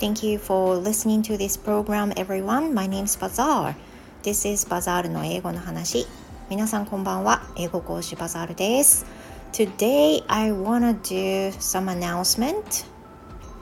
[0.00, 2.74] Thank you for listening to this program, everyone.
[2.74, 3.76] My name is Bazaar.
[4.24, 6.08] This is Bazaar の英語の話。
[6.50, 7.42] 皆さんこんばんは。
[7.56, 9.06] 英語講師バザールです。
[9.52, 12.84] Today, I wanna do some announcement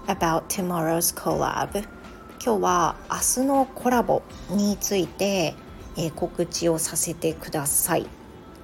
[0.06, 1.86] about tomorrow's collab.
[2.42, 5.54] 今日は明日のコラボについて、
[5.98, 8.06] えー、告知をさせてください。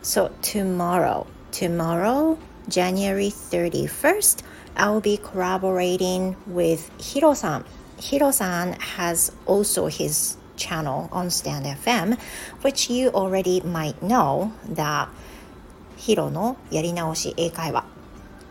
[0.02, 2.38] So, tomorrow, tomorrow,
[2.68, 4.42] January 31st,
[4.76, 7.64] I will be collaborating with Hiro-san.
[8.00, 12.18] Hiro-san has also his channel on Stand FM,
[12.62, 15.08] which you already might know that
[15.96, 17.84] Hiro no Yarinaoshi Eikaiwa.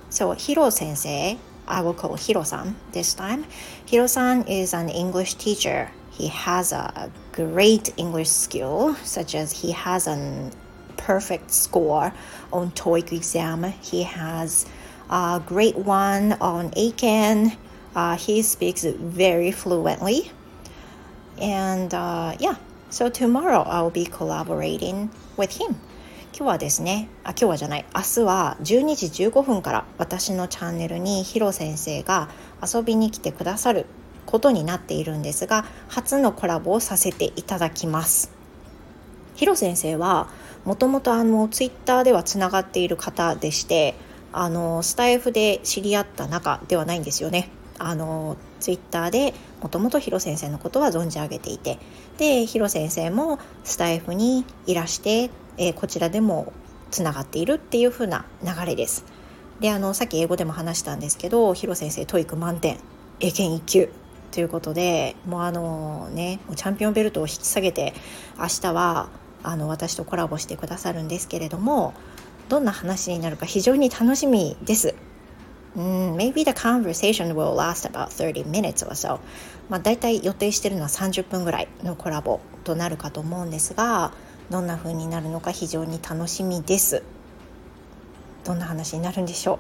[0.10, 3.46] So Hiro sensei, I will call Hiro-san this time.
[3.86, 5.92] Hiro-san is an English teacher.
[6.12, 10.52] He has a great English skill, such as he has a
[10.98, 12.12] perfect score
[12.52, 13.64] on TOEIC exam.
[13.64, 14.66] He has
[15.10, 17.58] a great one on ACAN.
[17.96, 20.32] Uh, he speaks very fluently.
[21.42, 22.56] And uh, yeah,
[22.90, 25.76] so tomorrow I'll be collaborating with him.
[26.34, 32.30] 今日はですね、あ、今日はじゃない、明日は12時15分から私のチャンネルにヒロ先生が
[32.62, 33.88] 遊びに来てくださる
[34.28, 38.32] ことになっているんですが、初のコラボをさせていただきます。
[39.36, 40.28] ヒロ先生は
[40.66, 43.96] もともとあのツイッターではつながっている方でして
[44.32, 47.50] あのスタイフで知り合った仲ではないんですよね。
[47.80, 51.78] あのツイッターでもともとヒロ先生のことは存じ上げていて
[52.18, 56.54] でヒロ先生もスタイフにいらして、えー、こちらでも
[56.90, 59.06] つながっているっていう風な流れです。
[59.60, 62.78] であのさっき英語でも話したんですけどヒロ先生 TOEIC満点
[63.20, 63.92] 英検1級
[64.32, 67.94] ということでもうあのねチャンピオンベルトを引っ提げて
[68.38, 69.10] 明日は
[69.44, 71.94] あの私とコラボしてくださるんですけれども
[72.50, 74.96] どんな話になるか非常に楽しみです。
[75.76, 79.20] Mm, maybe the conversation will last about 30 minutes or so.
[79.70, 84.14] まあ、大体予定してるのは30分ぐらいのコラボとなるかと思うんですが
[84.50, 87.04] どんな風になるのか非常に楽しみです。
[88.44, 89.60] どんな話になるんでしょ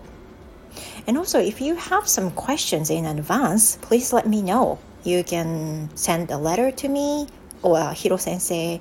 [1.05, 4.77] う And also, if you have some questions in advance, please let me know.
[5.03, 7.27] You can send a letter to me
[7.61, 8.79] or ヒロ先生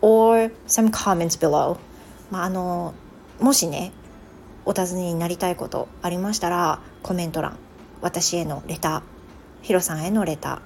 [0.00, 1.76] or some comments below.
[2.30, 2.94] まあ、あの
[3.40, 3.92] もしね
[4.64, 7.58] お尋ねになりたいことありましたらコメント欄
[8.00, 9.02] 私へのレター
[9.62, 10.60] ヒロさんへのレタ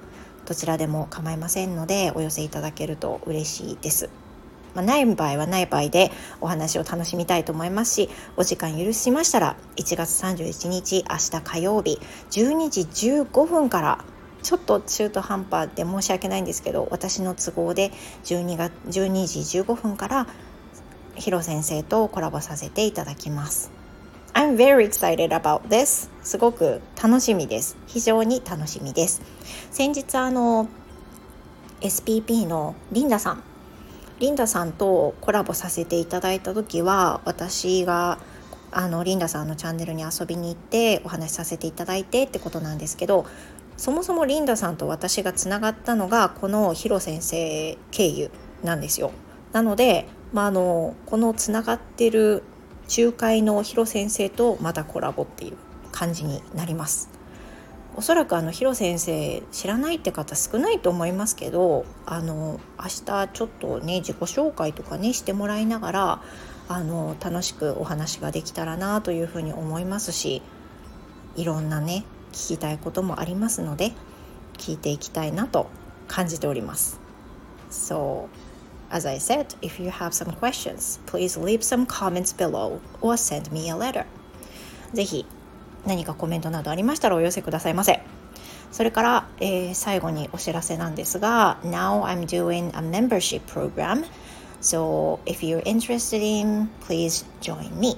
[0.45, 4.09] ーどちらでも構いませんのでお寄せいただけると嬉しいです。
[4.73, 11.99] まあ、ない場合はない場合でお話を楽しみたいと思いますしお時間許しましたら1月31日明日火曜日
[12.29, 14.05] 12時15分から
[14.43, 17.91] ちょっと中途半端で申し訳ないんですけど私の都合で
[18.23, 20.27] 12月12時15分から
[21.21, 23.71] ヒロ先生とコラボさせていただきます。
[24.33, 26.09] I'm very excited about this.
[26.23, 27.77] すごく楽しみです。
[27.87, 29.21] 非常に楽しみです。
[29.69, 30.67] 先日あの
[31.81, 33.43] SPP のリンダさん
[34.19, 38.19] リンダさんとコラボさせていただいた時は私が
[38.71, 43.25] あのリンダさんのチャンネルに遊びに行ってお話しさせていただいてってことなんですけど
[43.77, 48.31] そもそもリンダさんと私がつながったのがこのヒロ先生経由
[48.63, 49.11] なんですよ。
[49.53, 52.43] なので、まあ、あのこのつながってる
[52.95, 55.57] 仲介のヒロ先生とまたコラボっていう
[55.91, 57.09] 感じになります。
[57.93, 66.21] おそらくあのヒロ先生知らないって方少ないと思いますけどあの明日ちょっとね自己紹介とかねしてもらいながら
[66.69, 70.41] あの楽しくお話ができたらなというふうに思いますし
[71.35, 73.91] いろんなね聞きたいこともありますので
[74.57, 75.69] 聞いていきたいなと
[76.07, 76.99] 感じております。
[77.69, 78.27] So
[78.91, 83.49] As I said, if you have some questions, please leave some comments below or send
[83.51, 84.05] me a letter.
[84.93, 85.25] ぜひ
[85.85, 88.01] 何かコメントなどありましたらお寄せくださいませ。
[88.71, 94.05] それから、えー、最後にお知らせなんですが、Now I'm doing a membership program.
[94.61, 97.97] So if you're interested in, please join me.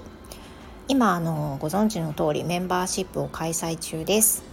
[0.87, 4.52] 今あのご存知の通りメンバーシップを開催中です。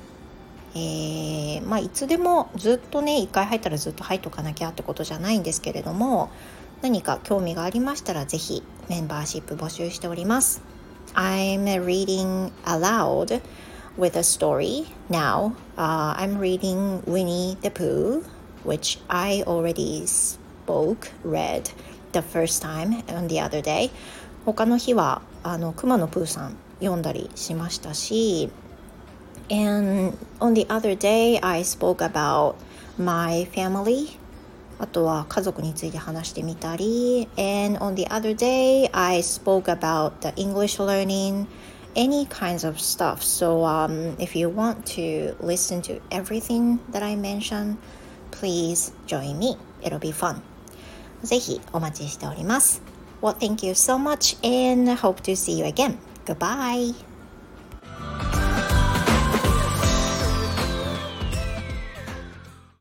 [0.74, 6.30] えー、まあ、いつでもずっとね一回入ったらずっと入っとかなきゃってことじゃないんですけれども
[6.82, 10.62] 何か興味がありましたら是非メンバーシップ募集しております。
[11.14, 13.40] I'm reading aloud
[13.98, 15.52] with a story now.
[15.76, 18.24] Uh, I'm reading Winnie the Pooh,
[18.64, 21.70] which I already spoke, read
[22.12, 23.90] the first time on the other day.
[24.46, 28.50] 他の日はあの熊野プーさん読んだりしましたし
[29.49, 32.55] And on the other day, I spoke about
[32.97, 34.17] my family.
[34.77, 41.47] あとは家族について話してみたり And on the other day, I spoke about the English learning
[41.95, 43.23] any kinds of stuff.
[43.23, 47.77] So um, if you want to listen to everything that I mentioned,
[48.31, 49.57] please join me.
[49.81, 50.41] It'll be fun.
[51.23, 52.81] ぜひお待ちしております。
[53.21, 55.97] Well, thank you so much and hope to see you again.
[56.25, 57.08] Goodbye.